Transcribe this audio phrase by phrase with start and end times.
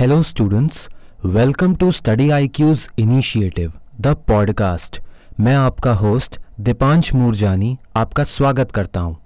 [0.00, 0.88] Hello, students.
[1.34, 3.72] Welcome to Study IQ's Initiative,
[4.04, 4.98] the podcast.
[5.40, 9.16] मैं आपका host Deepansh Moorjani आपका स्वागत करता हूँ।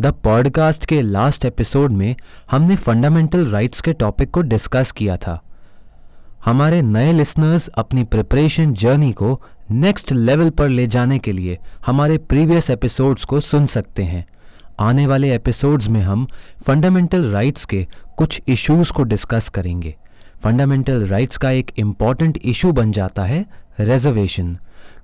[0.00, 2.16] द पॉडकास्ट के लास्ट एपिसोड में
[2.50, 5.40] हमने फंडामेंटल राइट्स के टॉपिक को डिस्कस किया था
[6.44, 12.18] हमारे नए लिसनर्स अपनी प्रिपरेशन जर्नी को नेक्स्ट लेवल पर ले जाने के लिए हमारे
[12.18, 14.26] प्रीवियस एपिसोड्स को सुन सकते हैं
[14.80, 16.28] आने वाले एपिसोड्स में हम
[16.66, 17.86] फंडामेंटल राइट्स के
[18.16, 19.96] कुछ इश्यूज़ को डिस्कस करेंगे
[20.42, 23.44] फंडामेंटल राइट्स का एक इंपॉर्टेंट इशू बन जाता है
[23.80, 24.58] रिजर्वेशन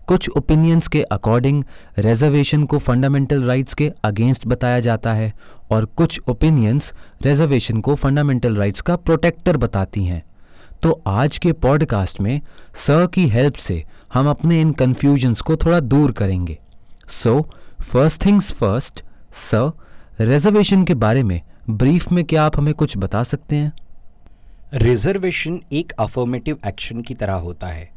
[0.07, 1.65] कुछ ओपिनियंस के अकॉर्डिंग
[1.99, 5.33] रिजर्वेशन को फंडामेंटल राइट्स के अगेंस्ट बताया जाता है
[5.71, 6.93] और कुछ ओपिनियंस
[7.23, 10.23] रिजर्वेशन को फंडामेंटल राइट्स का प्रोटेक्टर बताती हैं।
[10.83, 12.41] तो आज के पॉडकास्ट में
[12.77, 16.59] सर की हेल्प से हम अपने इन कन्फ्यूजन्स को थोड़ा दूर करेंगे।
[17.09, 17.41] So
[17.83, 19.05] first things first
[19.35, 19.71] sir
[20.21, 21.41] reservation के बारे में
[21.71, 23.73] ब्रीफ में क्या आप हमें कुछ बता सकते हैं?
[24.75, 27.89] रिजर्वेशन एक अफर्मेटिव एक्शन की तरह होता है।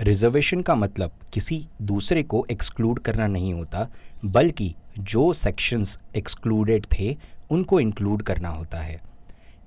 [0.00, 3.86] रिजर्वेशन का मतलब किसी दूसरे को एक्सक्लूड करना नहीं होता,
[4.24, 7.16] बल्कि जो सेक्शंस एक्सक्लूडेड थे,
[7.50, 9.00] उनको इंक्लूड करना होता है।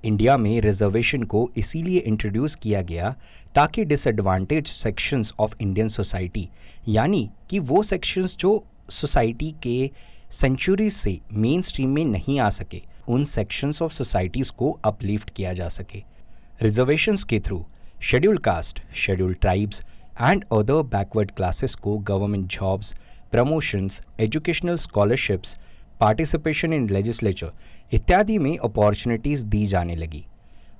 [0.04, 3.14] इंडिया में रिजर्वेशन को इसीलिए इंट्रोड्यूस किया गया
[3.54, 6.48] ताकि disadvantage sections of Indian society
[6.88, 9.90] यानी कि वो सेक्शंस जो सोसाइटी के
[10.32, 15.52] सेंचुरीज से मेन स्ट्रीम में नहीं आ सके, उन सेक्शंस ऑफ़ सोसाइटीज़ को अपलिफ्ट किया
[15.52, 16.17] जा सके।
[16.62, 17.66] रिजर्वेशंस के through
[18.02, 19.80] schedule caste schedule tribes
[20.20, 22.94] and other backward classes को government jobs
[23.32, 25.56] promotions educational scholarships
[26.00, 27.52] participation in legislature
[27.92, 30.24] इत्यादि में अपॉर्चुनिटीज़ दी जाने लगी।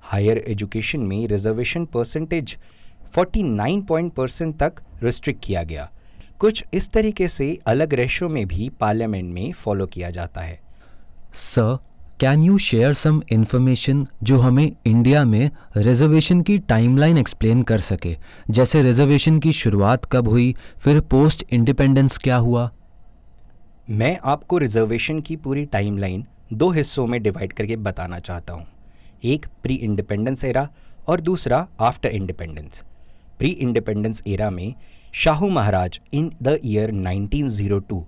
[0.03, 2.56] हायर एजुकेशन में रिजर्वेशन परसेंटेज
[3.19, 5.91] 49 पॉइंट परसेंट तक रिस्ट्रिक्ट किया गया।
[6.39, 10.61] कुछ इस तरीके से अलग रेशो में भी पार्लियामेंट में फॉलो किया जाता है।
[11.33, 11.79] Sir
[12.21, 18.17] can you share some information जो हमें इंडिया में रिजर्वेशन की टाइमलाइन एक्सप्लेन कर सके?
[18.51, 22.71] जैसे रिजर्वेशन की शुरुआत कब हुई, फिर पोस्ट इंडिपेंडेंस क्या हुआ?
[23.91, 28.67] मैं आपको रिजर्वेशन की पूरी टाइमलाइन दो हिस्सों में डिवाइड करके बताना चाहता हूँ।
[29.25, 30.69] एक प्री इंडिपेंडेंस एरा
[31.09, 32.84] और दूसरा after independence
[33.39, 34.75] pre independence era में
[35.12, 38.03] Shahu Maharaj in the year 1902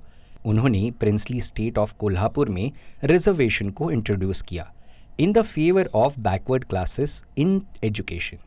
[0.45, 2.71] उन्होंने प्रिंसली स्टेट ऑफ़ कोल्हापुर में
[3.05, 4.73] रिजर्वेशन को इंट्रोड्यूस किया।
[5.21, 8.39] In the favour of backward classes in education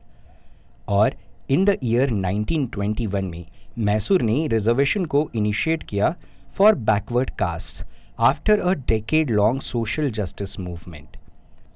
[0.88, 1.16] और
[1.50, 3.46] इन द ईयर 1921 में
[3.78, 6.16] मैसूर ने रिजर्वेशन को इनिशिएट किया
[6.52, 7.86] for backward caste
[8.20, 11.18] after a decade long social justice movement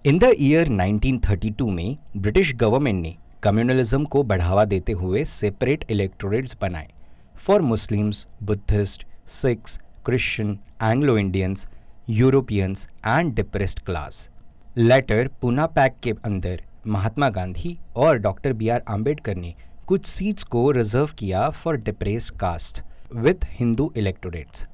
[0.05, 6.57] in the year 1932 में British government ने कम्युनलिज्म को बढ़ावा देते हुए सेपरेट इलेक्टोरेट्स
[6.61, 6.87] बनाए।
[7.35, 11.67] For Muslims Buddhist Sikhs Christian Anglo Indians
[12.11, 14.29] Europeans and depressed class
[14.77, 19.53] later Poona pact के अंदर महात्मा गांधी और डॉक्टर बी आर आम्बेडकर ने
[19.87, 22.81] कुछ सीट्स को रिज़र्व किया for depress caste
[23.15, 24.65] with Hindu electorates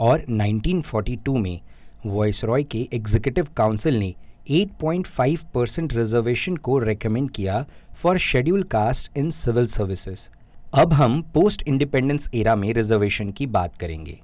[0.00, 1.60] और 1942 में
[2.06, 4.14] वॉइस रॉय के एग्जीक्यूटिव काउंसिल ने
[4.52, 7.64] 8.5 परसेंट रिजर्वेशन को रेकमेंड किया
[7.94, 10.28] for schedule caste in civil services
[10.74, 14.18] अब हम पोस्ट इंडिपेंडेंस एरा में रिजर्वेशन की बात करेंगे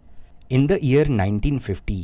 [0.51, 1.95] in the year 1950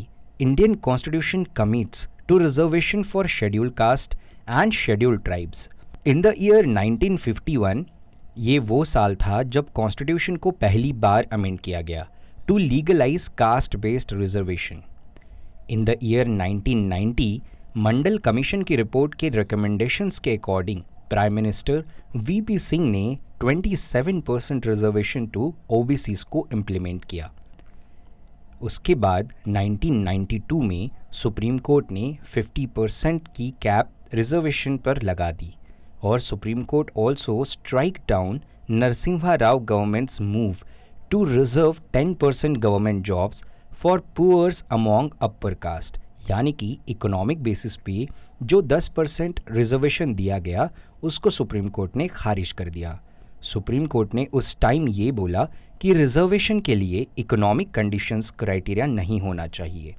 [0.41, 4.15] Indian constitution commits to reservation for schedule caste
[4.50, 5.69] and schedule tribes
[6.06, 7.83] in the year 1951
[8.38, 12.06] ये वो साल था जब कॉन्स्टिट्यूशन को पहली बार अमेंड किया गया
[12.49, 14.83] to legalize caste based reservation
[15.71, 17.28] in the year 1990
[17.78, 21.83] Mandal commission की रिपोर्ट के रिकमेंडेशंस के according prime minister
[22.19, 23.06] VP Singh ने
[23.44, 27.31] 27 परसेंट रिजर्वेशन टू ओबीसीज को इम्प्लीमेंट किया
[28.62, 35.54] उसके बाद 1992 में सुप्रीम कोर्ट ने 50 परसेंट की कैप रिजर्वेशन पर लगा दी
[36.03, 40.56] और Supreme Court also strike down Narasimha Rao governments move
[41.10, 45.98] to reserve 10 percent government jobs for poors among upper caste
[46.31, 48.09] यानी कि इकोनॉमिक बेसिस पे
[48.42, 50.71] जो 10 परसेंट रिजर्वेशन दिया गया,
[51.03, 53.01] उसको सुप्रीम कोर्ट ने खारिज कर दिया।
[53.42, 55.48] सुप्रीम कोर्ट ने उस टाइम ये बोला
[55.80, 59.94] कि रिजर्वेशन के लिए इकोनॉमिक कंडीशंस क्राइटेरिया नहीं होना चाहिए।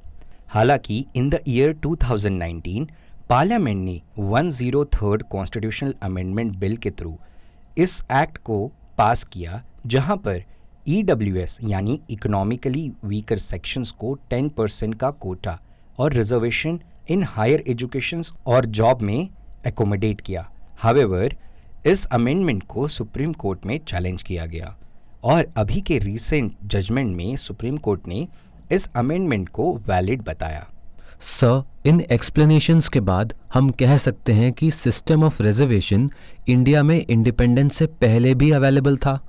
[0.47, 2.87] हालाँकि इन द ईयर 2019
[3.29, 7.17] पार्लियामेंट ने 103rd कॉन्स्टिट्यूशनल अमेंडमेंट बिल के थ्रू
[7.77, 10.43] इस एक्ट को पास किया, जहाँ पर
[10.87, 15.59] ईडब्ल्यूएस यानी इकोनॉमिकली वीकर सेक्शंस को 10 परसेंट का कोटा
[15.99, 16.79] और रिजर्वेशन
[17.09, 19.29] इन हायर एजुकेशन और जॉब में
[19.67, 21.35] एकोमोडेट किया। हावेवर
[21.85, 24.75] इस अमेंडमेंट को सुप्रीम कोर्ट में चैलेंज किया गया।
[25.25, 28.27] और अभी के रीसेंट जजमेंट में सुप्रीम कोर्ट ने
[28.71, 30.65] इस अमेंडमेंट को वैलिड बताया।
[31.21, 36.09] सर इन एक्सप्लेनेशंस के बाद हम कह सकते हैं कि सिस्टम ऑफ़ रिजर्वेशन
[36.47, 39.19] इंडिया में इंडिपेंडेंस से पहले भी अवेलेबल था।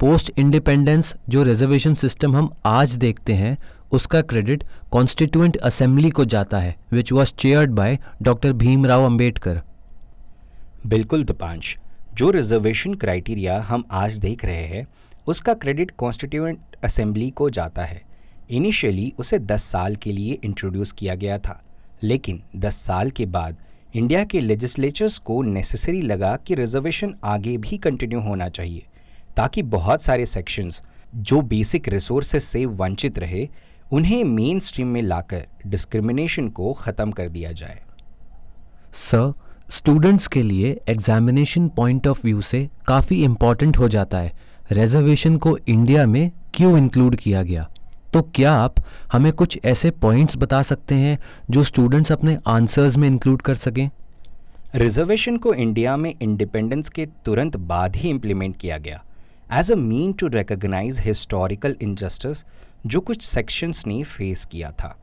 [0.00, 3.56] पोस्ट इंडिपेंडेंस जो रिजर्वेशन सिस्टम हम आज देखते हैं
[3.92, 9.60] उसका क्रेडिट कॉन्स्टिट्यूएंट असेंबली को जाता है which was chaired by doctor Bhimrao Ambedkar
[10.86, 11.76] बिल्कुल दीपांश
[12.14, 14.86] जो रिजर्वेशन क्राइटेरिया हम आज देख रहे हैं
[15.26, 18.02] उसका क्रेडिट कॉन्स्टिट्यूएंट असेंबली को जाता है।
[18.50, 21.62] इनिशियली उसे 10 साल के लिए इंट्रोड्यूस किया गया था,
[22.02, 23.56] लेकिन 10 साल के बाद
[23.94, 28.86] इंडिया के लेजिस्लेचर्स को नेसेसरी लगा कि रिजर्वेशन आगे भी कंटिन्यू होना चाहिए,
[29.36, 30.82] ताकि बहुत सारे सेक्शंस
[31.14, 33.48] जो बेसिक रिसोर्सेस से वंचित रहे,
[33.92, 37.82] उन्हें मेन स्ट्रीम में लाकर डिस्क्रिमिनेशन को ख़त्म कर दिया जाए।
[38.92, 39.32] सर,
[39.70, 44.32] स्टूडेंट्स के लिए एग्जामिनेशन पॉइंट ऑफ़ व्यू से काफ़ी इंपॉर्टेंट हो जाता है।
[44.70, 47.68] रिजर्वेशन को इंडिया में क्यों इंक्लूड किया गया?
[48.12, 48.74] तो क्या आप
[49.12, 51.18] हमें कुछ ऐसे पॉइंट्स बता सकते हैं
[51.50, 53.90] जो स्टूडेंट्स अपने आंसर्स में इंक्लूड कर सकें?
[54.74, 59.02] रिजर्वेशन को इंडिया में इंडिपेंडेंस के तुरंत बाद ही इम्प्लीमेंट किया गया।
[59.52, 62.44] As a mean to recognise historical injustice
[62.86, 64.96] जो कुछ सेक्शंस ने फेस किया था,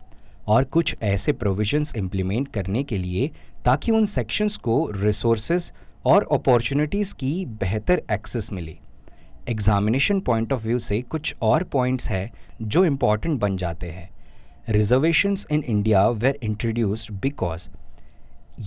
[0.48, 3.32] और कुछ ऐसे प्रोविजंस इम्प्लीमेंट करने के लिए
[3.66, 5.72] ताकि उन सेक्शंस को रिसोर्सेज
[6.06, 8.78] और अपॉर्चुनिटीज़ की बेहतर एक्सेस मिले।
[9.50, 12.32] एग्जामिनेशन पॉइंट ऑफ़ व्यू से कुछ और पॉइंट्स है
[12.62, 14.10] जो इंपॉर्टेंट बन जाते हैं।
[14.70, 17.70] Reservations in India were introduced because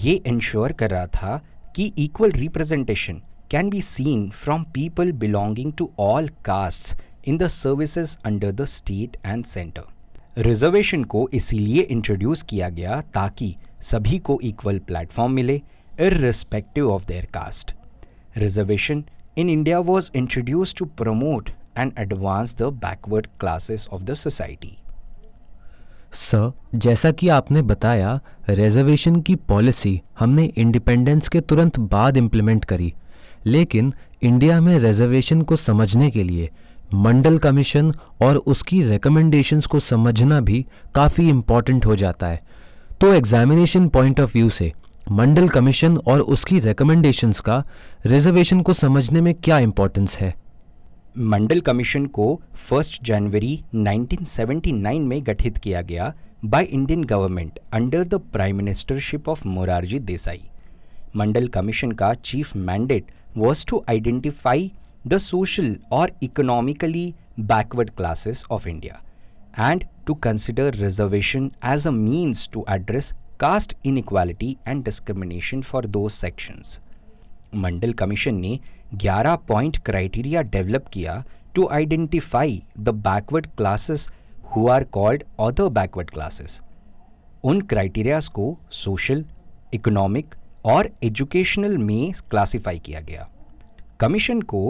[0.02, 1.40] ये इंश्योर कर रहा था
[1.76, 3.20] कि equal representation
[3.50, 6.96] can be seen from people belonging to all caste
[7.28, 13.54] in the services under the state and centre reservation को इसीलिए इंट्रोड्यूस किया गया ताकि
[13.82, 15.60] सभी को इक्वल प्लेटफॉर्म मिले
[16.00, 17.74] irrespective of their caste
[18.36, 19.04] reservation
[19.36, 24.78] in India was introduced to promote and advance the backward classes of the society.
[26.12, 28.18] Sir जैसा कि आपने बताया
[28.48, 32.92] रिजर्वेशन की पॉलिसी हमने इंडिपेंडेंस के तुरंत बाद इम्प्लीमेंट करी
[33.46, 33.92] लेकिन
[34.22, 36.50] इंडिया में रिजर्वेशन को समझने के लिए
[36.94, 37.92] मंडल कमीशन
[38.22, 40.64] और उसकी रिकमेंडेशंस को समझना भी
[40.94, 42.42] काफ़ी इंपॉर्टेंट हो जाता है
[43.00, 44.72] तो एग्जामिनेशन पॉइंट ऑफ़ व्यू से
[45.10, 47.62] मंडल कमीशन और उसकी रिकमेंडेशंस का
[48.06, 50.34] रिजर्वेशन को समझने में क्या इंपॉर्टेंस है?
[51.18, 52.40] मंडल कमीशन को
[52.72, 56.12] 1 जनवरी 1979 में गठित किया गया
[56.44, 60.42] by Indian government under the prime ministership of Morarji Desai
[61.16, 64.70] Mandal commission का chief mandate was to identify
[65.06, 69.02] the social और economically backward classes of India
[69.70, 76.08] and to consider reservation as a means to address caste inequality and discrimination for those
[76.08, 76.78] sections
[77.54, 78.58] Mandal commission ने
[79.04, 81.24] 11 point criteria develop किया
[81.54, 84.08] to identify the backward classes
[84.54, 86.60] who are called other backward classes
[87.44, 89.24] उन criterias को social
[89.74, 90.34] economic
[90.64, 93.28] और educational में classify किया गया।
[94.00, 94.60] Commission को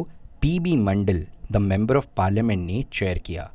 [0.41, 3.51] P B Mandal the member of parliament ने चेयर किया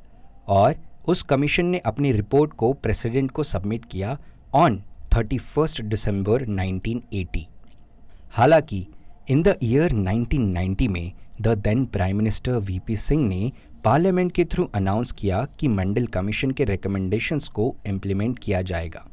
[0.47, 0.75] और
[1.07, 4.17] उस कमीशन ने अपनी रिपोर्ट को प्रेसिडेंट को सबमिट किया
[4.55, 4.81] ऑन
[5.17, 7.41] 31 दिसंबर 1980
[8.31, 8.85] हालाँकि
[9.29, 11.11] इन द ईयर 1990 में
[11.41, 13.51] the then prime minister VP Singh ने
[13.85, 19.05] पार्लियामेंट के थ्रू अनाउंस किया कि मंडल कमीशन के रिकमेंडेशंस को इम्प्लीमेंट किया जाएगा।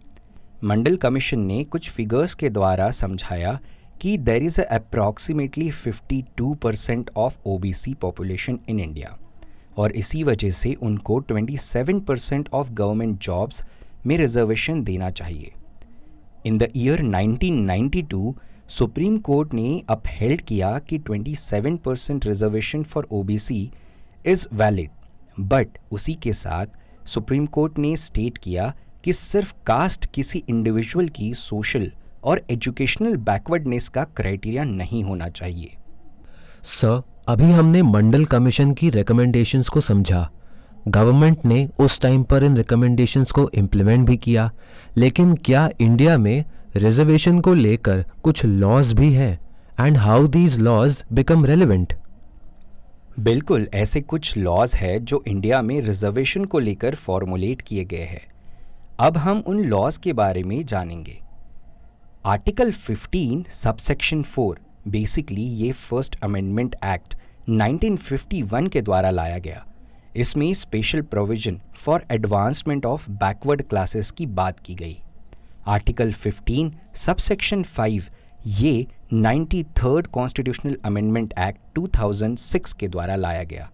[0.65, 3.59] मंडल कमीशन ने कुछ फिगर्स के द्वारा समझाया
[4.01, 9.17] कि there is approximately 52 percent of OBC population in India
[9.79, 13.65] और इसी वजह से उनको 27 परसेंट ऑफ़ गवर्नमेंट जॉब्स
[14.07, 15.53] में रिजर्वेशन देना चाहिए।
[16.47, 18.33] In the year 1992
[18.69, 23.71] supreme court ने अपहेल्ड किया कि 27 percent reservation for OBC
[24.27, 24.91] is valid
[25.41, 26.67] but उसी के साथ
[27.07, 28.73] सुप्रीम कोर्ट ने स्टेट किया
[29.05, 31.91] कि सिर्फ़ कास्ट किसी इंडिविजुअल की सोशल
[32.25, 35.77] और एजुकेशनल बैकवर्डनेस का क्राइटेरिया नहीं होना चाहिए।
[36.63, 40.31] सर अभी हमने मंडल कमीशन की रिकमेंडेशंस को समझा।
[40.89, 44.51] गवर्नमेंट ने उस टाइम पर इन रिकमेंडेशंस को इम्प्लीमेंट भी किया।
[44.97, 46.45] लेकिन क्या इंडिया में
[46.77, 49.39] रिजर्वेशन को लेकर कुछ लॉज भी हैं?
[49.81, 51.95] And how these laws become relevant
[53.21, 58.27] बिल्कुल, ऐसे कुछ लॉज है जो इंडिया में रिजर्वेशन को लेकर फॉर्मुलेट किए गए हैं।
[59.01, 61.19] अब हम उन लॉज के बारे में जानेंगे।
[62.27, 64.55] आर्टिकल 15 सबसेक्शन 4
[64.89, 67.17] बेसिकली ये फ़र्स्ट अमेंडमेंट एक्ट
[67.49, 69.65] 1951 के द्वारा लाया गया।
[70.17, 74.97] इसमें special provision for advancement of backward classes की बात की गई।
[75.67, 78.11] आर्टिकल 15 सबसेक्शन 5
[78.47, 83.69] ये ninety third constitutional amendment act 2006 के द्वारा लाया गया।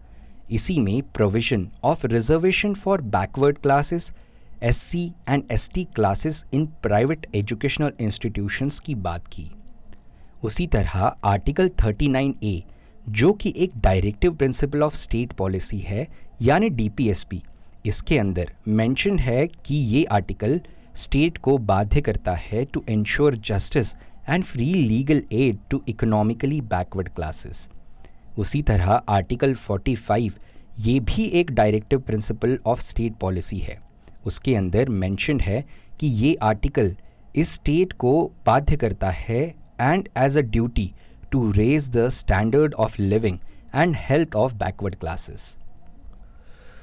[0.50, 4.12] इसी में provision of reservation for backward classes
[4.62, 9.50] S C and S T classes in private educational institutions की बात की।
[10.44, 12.62] उसी तरह आर्टिकल 39 ए
[13.08, 16.06] जो कि एक directive principle of state policy है,
[16.42, 17.42] यानी डीपीएसपी
[17.86, 20.60] इसके अंदर मेंशन है कि ये आर्टिकल
[20.94, 23.94] स्टेट को बाध्य करता है to ensure justice
[24.28, 27.68] and free legal aid to economically backward classes
[28.38, 30.32] उसी तरह आर्टिकल 45
[30.80, 33.78] ये भी एक directive principle of state policy है।
[34.26, 35.64] उसके अंदर मेंशन है
[36.00, 36.94] कि ये आर्टिकल
[37.36, 39.42] इस स्टेट को बाध्य करता है
[39.80, 40.92] and as a duty
[41.32, 43.38] to raise the standard of living
[43.74, 45.56] and health of backward classes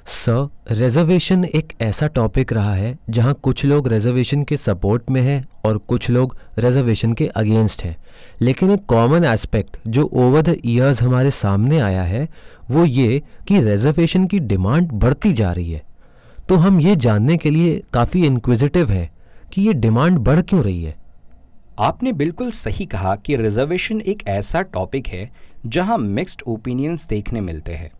[0.08, 5.44] sir reservation एक ऐसा टॉपिक रहा है, जहाँ कुछ लोग रिजर्वेशन के सपोर्ट में हैं
[5.66, 7.96] और कुछ लोग रिजर्वेशन के अगेंस्ट हैं।
[8.42, 12.27] लेकिन एक कॉमन एस्पेक्ट जो ओवर द ईयर्स हमारे सामने आया है,
[12.72, 15.84] वो ये कि रिजर्वेशन की डिमांड बढ़ती जा रही है।
[16.50, 19.10] तो हम ये जानने के लिए काफ़ी इंक्विजिटिव है
[19.54, 20.96] कि ये डिमांड बढ़ क्यों रही है।
[21.80, 25.30] आपने बिल्कुल सही कहा कि रिजर्वेशन एक ऐसा टॉपिक है
[25.66, 27.92] जहाँ मिक्स्ड ओपिनियंस देखने मिलते हैं।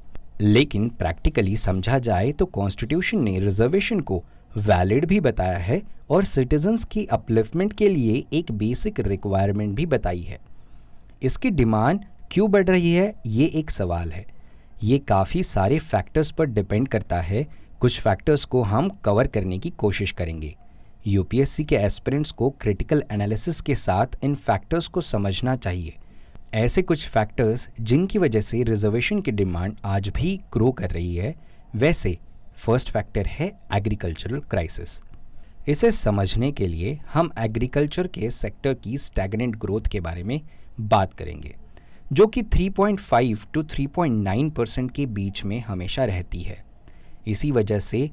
[0.42, 4.24] लेकिन प्रैक्टिकली समझा जाए तो कॉन्स्टिट्यूशन ने रिजर्वेशन को
[4.58, 10.22] वैलिड भी बताया है और सिटीजन्स की अपलिफ्टमेंट के लिए एक बेसिक रिक्वायरमेंट भी बताई
[10.22, 10.40] है।
[11.24, 12.00] इसकी डिमांड
[12.32, 14.26] क्यों बढ़ रही है, ये एक सवाल है।
[14.84, 17.48] ये काफ़ी सारे फैक्टर्स पर डिपेंड करता है।
[17.80, 20.56] कुछ फैक्टर्स को हम कवर करने की कोशिश करेंगे।
[21.08, 25.96] यूपीएससी के एस्पिरेंट्स को क्रिटिकल एनालिसिस के साथ इन फैक्टर्स को समझना चाहिए।
[26.54, 31.34] ऐसे कुछ फैक्टर्स जिनकी वजह से रिजर्वेशन की डिमांड आज भी ग्रो कर रही है,
[31.76, 32.18] वैसे
[32.56, 35.02] फ़र्स्ट फैक्टर है एग्रीकल्चरल क्राइसिस
[35.68, 40.40] इसे समझने के लिए हम एग्रीकल्चर के सेक्टर की स्टैगनेंट ग्रोथ के बारे में
[40.80, 41.56] बात करेंगे,
[42.14, 46.64] जो कि 3.5 टू 3.9 परसेंट के बीच में हमेशा रहती है।
[47.28, 48.10] इसी वजह से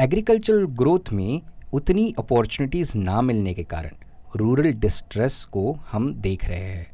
[0.00, 1.40] एग्रीकल्चरल ग्रोथ में
[1.72, 3.90] उतनी अपॉर्चुनिटीज़ ना मिलने के कारण
[4.36, 6.86] रूरल डिस्ट्रेस को हम देख रहे हैं।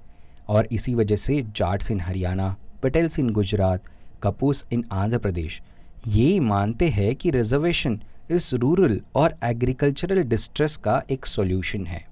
[0.49, 3.85] और इसी वजह से जाट्स इन हरियाणा पटेल्स इन गुजरात
[4.23, 5.61] कपूस इन आंध्र प्रदेश
[6.07, 8.01] ये मानते हैं कि रिजर्वेशन
[8.31, 12.05] इस रूरल और एग्रीकल्चरल डिस्ट्रेस का एक सॉल्यूशन है।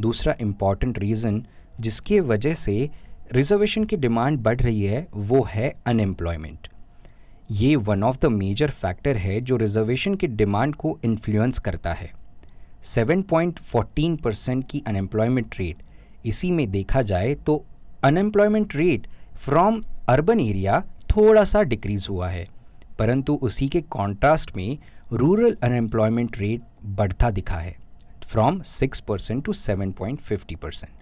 [0.00, 1.44] दूसरा इंपॉर्टेंट रीज़न
[1.80, 2.90] जिसके वजह से
[3.32, 6.68] रिजर्वेशन की डिमांड बढ़ रही है वो है अनएम्प्लॉयमेंट
[7.50, 12.10] ये one of the major factor है जो रिजर्वेशन की डिमांड को इन्फ्लुएंस करता है।
[12.84, 15.82] 7.14 परसेंट की अनएम्प्लॉयमेंट रेट
[16.26, 17.64] इसी में देखा जाए तो
[18.04, 22.46] unemployment rate from urban area थोड़ा सा डिक्रीज हुआ है,
[22.98, 24.78] परंतु उसी के कॉन्ट्रास्ट में
[25.12, 26.62] रूरल अनएम्प्लॉयमेंट रेट
[26.96, 27.76] बढ़ता दिखा है
[28.24, 30.92] from six percent to seven point fifty percent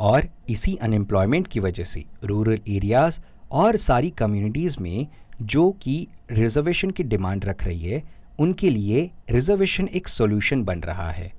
[0.00, 3.20] और इसी अनएम्प्लॉयमेंट की वजह से रूरल एरियाज़
[3.52, 5.06] और सारी कम्युनिटीज़ में
[5.42, 8.02] जो कि रिजर्वेशन की डिमांड रख रही है,
[8.40, 11.32] उनके लिए रिजर्वेशन एक सॉल्यूशन बन रहा है।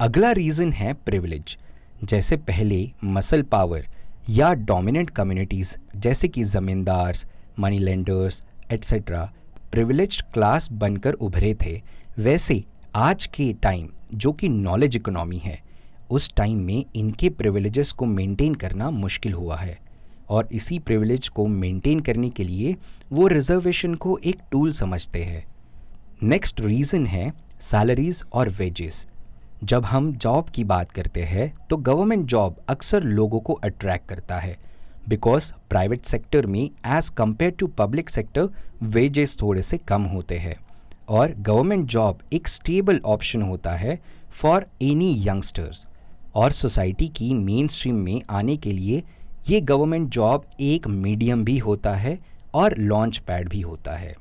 [0.00, 1.56] अगला रीज़न है प्रिविलेज
[2.04, 3.86] जैसे पहले मसल पावर
[4.30, 7.26] या डोमिनेंट कम्युनिटीज़ जैसे कि zamindars
[7.58, 9.32] money lenders etcetera
[9.72, 11.80] privileged class बनकर उभरे थे।
[12.18, 15.58] वैसे आज के टाइम जो कि नॉलेज इकोनॉमी है,
[16.10, 19.78] उस टाइम में इनके प्रिविलेजेस को मेंटेन करना मुश्किल हुआ है।
[20.30, 22.74] और इसी प्रिविलेज को मेंटेन करने के लिए
[23.12, 25.44] वो रिजर्वेशन को एक टूल समझते हैं।
[26.22, 29.06] नेक्स्ट रीज़न है सैलरीज और वेजेस
[29.64, 34.38] जब हम जॉब की बात करते हैं तो गवर्नमेंट जॉब अक्सर लोगों को अट्रैक्ट करता
[34.38, 34.56] है।
[35.08, 38.48] बिकॉज़ प्राइवेट सेक्टर में as compared to public sector
[38.82, 40.56] wages थोड़े से कम होते हैं।
[41.08, 43.98] और गवर्नमेंट जॉब एक स्टेबल ऑप्शन होता है
[44.30, 45.86] फॉर एनी यंगस्टर्स
[46.34, 49.02] और सोसाइटी की मेन स्ट्रीम में आने के लिए
[49.48, 52.18] ये गवर्नमेंट जॉब एक मीडियम भी होता है
[52.54, 54.14] और लॉन्च पैड भी होता है।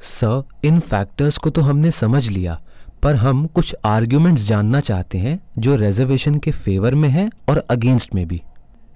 [0.00, 2.58] सर इन फैक्टर्स को तो हमने समझ लिया
[3.02, 8.14] पर हम कुछ आर्ग्यूमेंट्स जानना चाहते हैं जो रिजर्वेशन के फेवर में है और अगेंस्ट
[8.14, 8.40] में भी।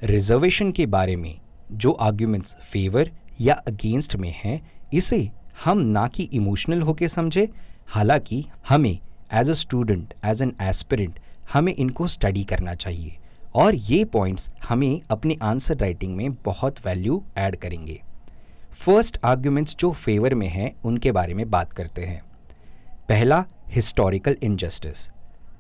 [0.05, 1.35] रिजर्वेशन के बारे में
[1.73, 4.61] जो आर्ग्यूमेंट्स फेवर या अगेंस्ट में हैं
[4.95, 5.29] इसे
[5.65, 7.49] हम ना कि इमोशनल होके समझे
[7.89, 8.99] हालाँकि हमें
[9.33, 11.19] as a student as an aspirant
[11.53, 13.19] हमें इनको स्टडी करना चाहिए।
[13.55, 18.01] और ये पॉइंट्स हमें अपने आंसर राइटिंग में बहुत वैल्यू ऐड करेंगे।
[18.73, 22.23] फ़र्स्ट आर्ग्यूमेंट्स जो फेवर में हैं, उनके बारे में बात करते हैं।
[23.09, 25.09] पहला historical injustice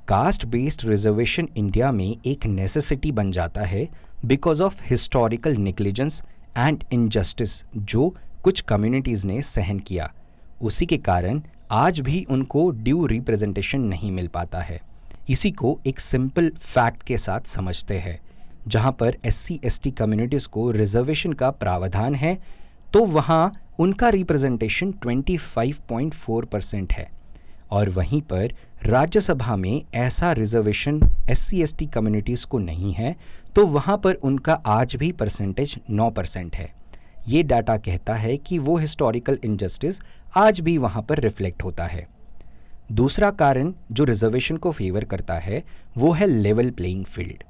[0.08, 3.88] caste based reservation India में एक नेसेसिटी बन जाता है
[4.24, 6.22] because of historical negligence
[6.56, 10.12] and injustice जो कुछ कम्युनिटीज़ ने सहन किया।
[10.62, 14.80] उसी के कारण आज भी उनको ड्यू रिप्रेजेंटेशन नहीं मिल पाता है।
[15.28, 18.18] इसी को एक सिंपल फैक्ट के साथ समझते हैं,
[18.68, 22.38] जहाँ पर S C S T communities को रिजर्वेशन का प्रावधान है
[22.92, 27.10] तो वहाँ उनका रिप्रेजेंटेशन 25.4 परसेंट है।
[27.70, 28.52] और वहीं पर
[28.84, 31.00] राज्यसभा में ऐसा reservation
[31.30, 33.14] S C S T communities को नहीं है
[33.56, 36.72] तो वहाँ पर उनका आज भी परसेंटेज 9 परसेंट है।
[37.28, 40.00] ये डाटा कहता है कि वो हिस्टोरिकल इनजस्टिस
[40.36, 42.06] आज भी वहाँ पर रिफ्लेक्ट होता है।
[42.92, 45.62] दूसरा कारण जो रिजर्वेशन को फेवर करता है,
[45.98, 47.44] वो है लेवल प्लेइंग फ़ील्ड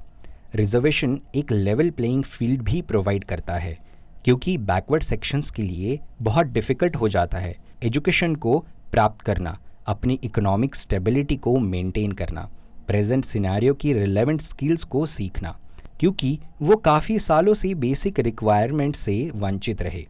[0.55, 3.77] रिजर्वेशन एक लेवल प्लेइंग फ़ील्ड भी प्रोवाइड करता है,
[4.25, 8.57] क्योंकि बैकवर्ड सेक्शंस के लिए बहुत डिफ़िकल्ट हो जाता है एजुकेशन को
[8.91, 9.57] प्राप्त करना,
[9.87, 12.49] अपनी इकोनॉमिक स्टेबिलिटी को मेंटेन करना
[12.87, 15.57] प्रेजेंट सिनेरियो की रिलेवेंट स्किल्स को सीखना,
[15.99, 20.05] क्योंकि वो काफ़ी सालों से बेसिक रिक्वायरमेंट से वंचित रहे।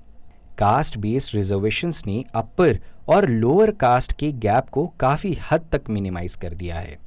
[0.58, 6.36] कास्ट बेस्ड रिजर्वेशंस ने अपर और लोअर कास्ट के गैप को काफ़ी हद तक मिनिमाइज
[6.36, 6.98] कर दिया है।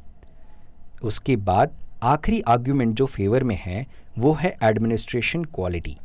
[1.03, 3.87] उसके बाद आखिरी आर्ग्यूमेंट जो फेवर में है,
[4.19, 5.97] वो है एडमिनिस्ट्रेशन क्वालिटी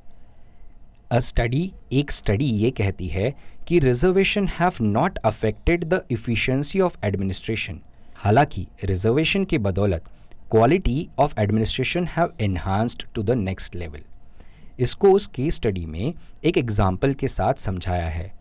[1.11, 3.33] अ स्टडी एक स्टडी ये कहती है
[3.67, 7.79] कि reservation have not affected the efficiency of administration
[8.15, 10.09] हालाँकि रिजर्वेशन के बदौलत
[10.51, 14.01] quality of administration have enhanced to the next level
[14.81, 18.31] इसको उस केस स्टडी में एक एग्ज़ाम्पल के साथ समझाया है।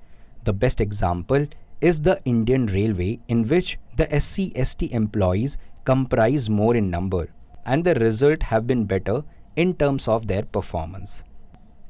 [0.45, 1.49] The best example
[1.83, 5.57] is the Indian railway in which the S C S T employees
[5.89, 7.29] comprise more in number
[7.69, 9.23] and the result have been better
[9.59, 11.23] in terms of their performance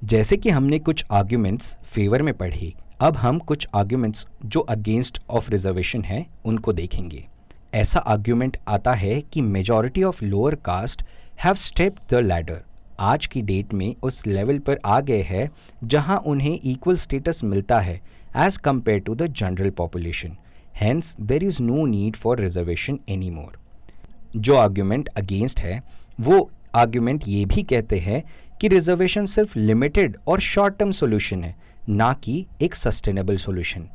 [0.04, 5.50] जैसे कि हमने कुछ arguments favour में पढ़े, अब हम कुछ arguments जो अगेंस्ट ऑफ़
[5.50, 7.26] रिजर्वेशन हैं, उनको देखेंगे।
[7.74, 11.02] ऐसा आर्ग्यूमेंट आता है कि majority of lower caste
[11.44, 12.62] have step the ladder
[13.00, 15.50] आज की डेट में उस लेवल पर आ गए हैं,
[15.84, 17.94] जहाँ उन्हें इक्वल स्टेटस मिलता है
[18.36, 20.36] as compared to the general population
[20.76, 23.58] hence there is no need for reservation any more
[24.36, 25.82] जो आर्ग्यूमेंट अगेंस्ट है,
[26.20, 28.22] वो आर्ग्यूमेंट ये भी कहते हैं
[28.60, 31.54] कि रिजर्वेशन सिर्फ़ लिमिटेड और शॉर्ट टर्म सोल्यूशन है,
[31.88, 33.88] ना कि एक सस्टेनेबल सोल्यूशन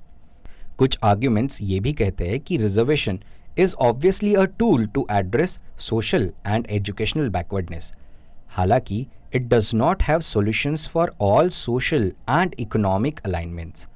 [0.78, 3.20] कुछ आर्ग्यूमेंट्स ये भी कहते हैं कि reservation
[3.60, 7.92] is obviously a tool to address social and educational backwardness
[8.48, 13.88] हालाँकि it does not have solutions for all social and economic alignments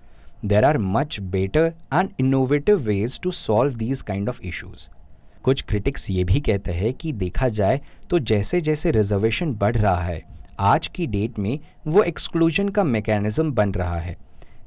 [0.46, 4.88] there are much better and innovative ways to solve these kind of issues
[5.44, 10.02] कुछ critics ये भी कहते हैं कि देखा जाए तो जैसे जैसे रिजर्वेशन बढ़ रहा
[10.02, 10.22] है,
[10.60, 14.16] आज की डेट में वो एक्सक्लूजन का मैकेनिज्म बन रहा है।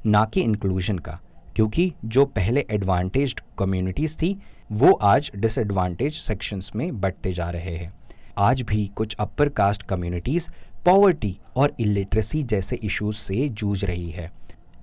[0.06, 1.18] ना कि इंक्लूजन का,
[1.56, 4.36] क्योंकि जो पहले एडवांटेज कम्युनिटीज़ थी,
[4.72, 7.92] वो आज डिसएडवांटेज सेक्शंस में बढ़ते जा रहे हैं।
[8.38, 10.48] आज भी कुछ अपर कास्ट कम्युनिटीज़
[10.84, 14.30] पॉवर्टी और इलिटरेसी जैसे इश्यूज़ से जूझ रही है।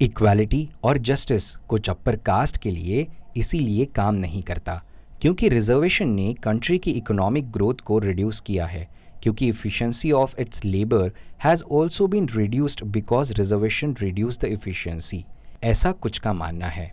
[0.01, 3.07] इक्वालिटी और जस्टिस कुछ अपर कास्ट के लिए
[3.37, 4.81] इसीलिए काम नहीं करता,
[5.21, 8.87] क्योंकि रिजर्वेशन ने कंट्री की इकोनॉमिक ग्रोथ को रिड्यूस किया है,
[9.23, 11.11] क्योंकि efficiency of its labour
[11.43, 15.23] has also been reduced because reservation reduce the efficiency
[15.63, 16.91] ऐसा कुछ का मानना है।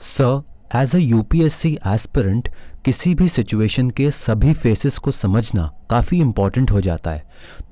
[0.00, 0.42] Sir
[0.76, 2.48] as a UPSC aspirant
[2.84, 7.22] किसी भी सिचुएशन के सभी फेसेस को समझना काफ़ी इंपॉर्टेंट हो जाता है।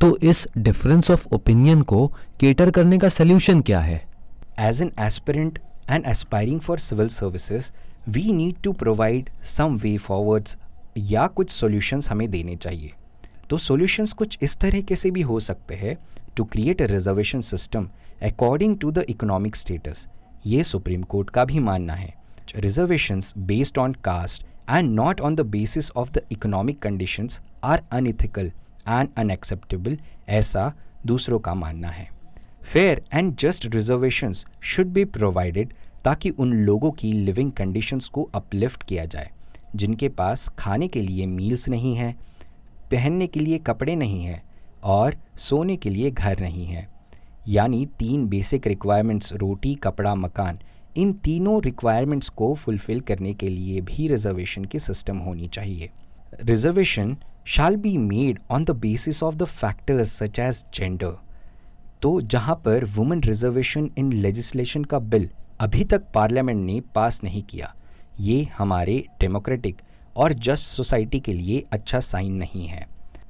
[0.00, 2.06] तो इस डिफरेंस ऑफ़ ओपिनियन को
[2.40, 4.02] केटर करने का सोल्यूशन क्या है?
[4.58, 5.58] As an aspirant
[5.90, 7.70] and aspiring for civil services
[8.08, 10.56] we need to provide some way forwards
[10.98, 12.92] या कुछ सॉल्यूशंस हमें देने चाहिए।
[13.50, 15.96] तो सॉल्यूशंस कुछ इस तरीके से भी हो सकते हैं
[16.36, 17.88] to create a reservation system
[18.22, 20.06] according to the economic status
[20.46, 22.12] ये सुप्रीम कोर्ट का भी मानना है।
[22.56, 28.52] Reservations based on caste and not on the basis of the economic conditions are unethical
[28.88, 30.72] and unacceptable ऐसा
[31.06, 32.08] दूसरों का मानना है।
[32.62, 35.72] Fair and just reservations should be provided
[36.04, 39.30] ताकि उन लोगों की लिविंग कंडीशंस को अपलिफ्ट किया जाए,
[39.76, 42.14] जिनके पास खाने के लिए मील्स नहीं हैं,
[42.90, 44.42] पहनने के लिए कपड़े नहीं हैं
[44.84, 46.88] और सोने के लिए घर नहीं है।
[47.48, 50.58] यानी तीन बेसिक रिक्वायरमेंट्स रोटी, कपड़ा, मकान
[50.96, 55.90] इन तीनों रिक्वायरमेंट्स को फुलफ़िल करने के लिए भी रिजर्वेशन की सिस्टम होनी चाहिए।
[56.42, 61.16] Reservation shall be made on the basis of the factors such as gender
[62.02, 65.28] तो जहाँ पर वुमेन रिजर्वेशन इन लेजिस्लेशन का बिल
[65.60, 67.74] अभी तक पार्लियामेंट ने पास नहीं किया,
[68.20, 69.80] ये हमारे डेमोक्रेटिक
[70.16, 72.86] और जस्ट सोसाइटी के लिए अच्छा साइन नहीं है।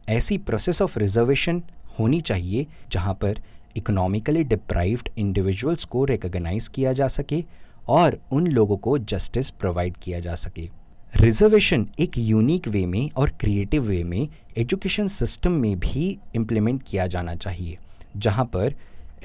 [0.08, 1.62] ऐसी प्रोसेस ऑफ़ रिजर्वेशन
[1.98, 3.40] होनी चाहिए जहाँ पर
[3.78, 7.44] इकोनॉमिकली डिप्राइव्ड इंडिविजुअल्स को रिकग्नाइज किया जा सके
[7.88, 10.68] और उन लोगों को जस्टिस प्रोवाइड किया जा सके।
[11.14, 17.06] रिजर्वेशन एक यूनिक वे में और क्रिएटिव वे में एजुकेशन सिस्टम में भी इम्प्लीमेंट किया
[17.06, 17.78] जाना चाहिए,
[18.16, 18.74] जहाँ पर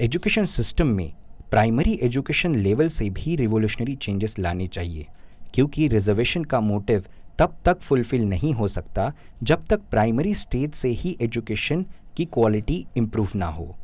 [0.00, 1.12] एजुकेशन सिस्टम में
[1.50, 5.06] प्राइमरी एजुकेशन लेवल से भी रिवोल्यूशनरी चेंजेस लाने चाहिए,
[5.54, 7.04] क्योंकि रिजर्वेशन का मोटिव
[7.38, 9.12] तब तक फुलफिल नहीं हो सकता
[9.42, 11.84] जब तक प्राइमरी स्टेज से ही एजुकेशन
[12.16, 13.74] की क्वालिटी इम्प्रूव ना हो।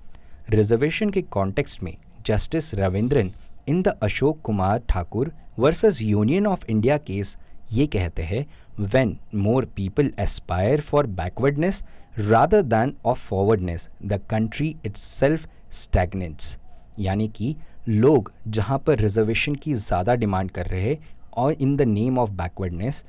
[0.50, 3.30] रिजर्वेशन के कॉन्टेक्स्ट में justice Ravindran
[3.68, 7.36] in the Ashok Kumar Thakur versus union of India case
[7.72, 8.44] ये कहते हैं
[8.80, 11.82] when more people aspire for backwardness
[12.18, 16.56] rather than of forwardness the country itself stagnates
[16.98, 17.54] यानी कि
[17.88, 20.96] लोग जहाँ पर रिजर्वेशन की ज़्यादा डिमांड कर रहे
[21.36, 23.04] और in the name of backwardness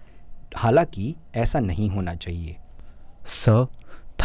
[0.57, 2.55] हालाँकि ऐसा नहीं होना चाहिए।
[3.25, 3.65] Sir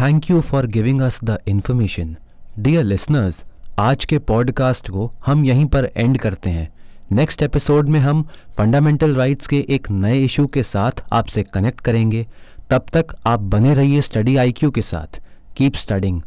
[0.01, 2.17] thank you for giving us the information
[2.59, 3.45] dear listeners
[3.79, 6.69] आज के पॉडकास्ट को हम यहीं पर एंड करते हैं।
[7.13, 8.23] नेक्स्ट एपिसोड में हम
[8.57, 12.27] फंडामेंटल राइट्स के एक नए इशू के साथ आपसे कनेक्ट करेंगे।
[12.71, 15.23] तब तक आप बने रहिए स्टडी आईक्यू के साथ।
[15.57, 16.23] कीप स्टडिंग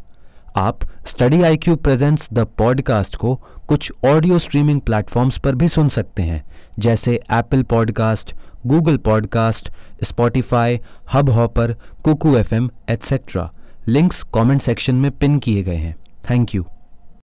[0.56, 3.34] आप study I Q presents the podcast को
[3.68, 6.42] कुछ ऑडियो स्ट्रीमिंग प्लेटफॉर्म्स पर भी सुन सकते हैं।
[6.78, 8.34] जैसे Apple podcast
[8.66, 10.80] Google podcast Spotify
[11.30, 13.52] Hubhopper Kuku F M etcetera
[13.88, 15.96] links comment section में पिन किए गए हैं।
[16.30, 16.64] Thank you